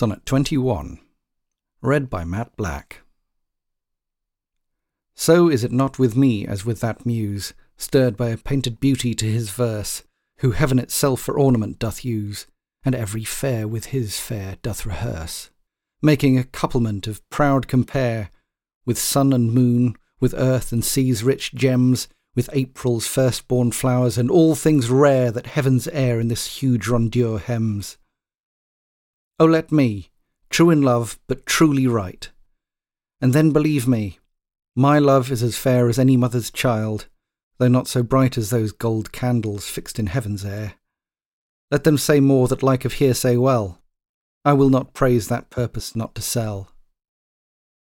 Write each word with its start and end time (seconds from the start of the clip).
Sonnet 0.00 0.24
21 0.24 0.98
Read 1.82 2.08
by 2.08 2.24
Matt 2.24 2.56
Black 2.56 3.02
So 5.14 5.50
is 5.50 5.62
it 5.62 5.72
not 5.72 5.98
with 5.98 6.16
me 6.16 6.46
as 6.46 6.64
with 6.64 6.80
that 6.80 7.04
muse, 7.04 7.52
Stirred 7.76 8.16
by 8.16 8.30
a 8.30 8.38
painted 8.38 8.80
beauty 8.80 9.12
to 9.16 9.26
his 9.26 9.50
verse, 9.50 10.02
Who 10.38 10.52
heaven 10.52 10.78
itself 10.78 11.20
for 11.20 11.38
ornament 11.38 11.78
doth 11.78 12.02
use, 12.02 12.46
And 12.82 12.94
every 12.94 13.24
fair 13.24 13.68
with 13.68 13.88
his 13.92 14.18
fair 14.18 14.56
doth 14.62 14.86
rehearse, 14.86 15.50
Making 16.00 16.38
a 16.38 16.44
couplement 16.44 17.06
of 17.06 17.20
proud 17.28 17.68
compare, 17.68 18.30
With 18.86 18.98
sun 18.98 19.34
and 19.34 19.52
moon, 19.52 19.98
with 20.18 20.32
earth 20.34 20.72
and 20.72 20.82
sea's 20.82 21.22
rich 21.22 21.54
gems, 21.54 22.08
With 22.34 22.48
April's 22.54 23.06
first-born 23.06 23.72
flowers, 23.72 24.16
and 24.16 24.30
all 24.30 24.54
things 24.54 24.88
rare 24.88 25.30
That 25.30 25.48
heaven's 25.48 25.88
air 25.88 26.18
in 26.18 26.28
this 26.28 26.56
huge 26.56 26.88
rondure 26.88 27.38
hems. 27.38 27.98
O 29.40 29.46
let 29.46 29.72
me, 29.72 30.10
true 30.50 30.68
in 30.68 30.82
love, 30.82 31.18
but 31.26 31.46
truly 31.46 31.86
write. 31.86 32.30
And 33.22 33.32
then 33.32 33.52
believe 33.52 33.88
me, 33.88 34.18
my 34.76 34.98
love 34.98 35.32
is 35.32 35.42
as 35.42 35.56
fair 35.56 35.88
as 35.88 35.98
any 35.98 36.14
mother's 36.14 36.50
child, 36.50 37.06
though 37.56 37.66
not 37.66 37.88
so 37.88 38.02
bright 38.02 38.36
as 38.36 38.50
those 38.50 38.70
gold 38.70 39.12
candles 39.12 39.66
fixed 39.66 39.98
in 39.98 40.08
heaven's 40.08 40.44
air. 40.44 40.74
Let 41.70 41.84
them 41.84 41.96
say 41.96 42.20
more 42.20 42.48
that 42.48 42.62
like 42.62 42.84
of 42.84 42.94
hearsay 42.94 43.38
well. 43.38 43.80
I 44.44 44.52
will 44.52 44.68
not 44.68 44.92
praise 44.92 45.28
that 45.28 45.48
purpose 45.48 45.96
not 45.96 46.14
to 46.16 46.22
sell. 46.22 46.68